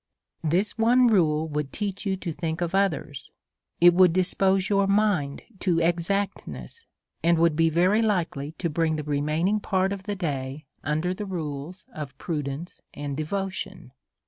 This 0.43 0.79
one 0.79 1.05
rule 1.09 1.47
would 1.49 1.71
teach 1.71 2.07
you 2.07 2.15
to 2.17 2.31
think 2.31 2.61
of 2.61 2.73
others; 2.73 3.29
it 3.79 3.93
would 3.93 4.13
dispose 4.13 4.67
your 4.67 4.87
mind 4.87 5.43
to 5.59 5.77
exactness, 5.79 6.83
and 7.21 7.55
be 7.55 7.69
very 7.69 8.01
likely 8.01 8.53
to 8.53 8.67
bring 8.67 8.95
the 8.95 9.03
remaining 9.03 9.59
part 9.59 9.93
of 9.93 10.01
the 10.01 10.15
day 10.15 10.65
under 10.83 11.13
rules 11.23 11.85
of 11.93 12.17
prudence 12.17 12.81
and 12.95 13.15
devotion. 13.15 13.91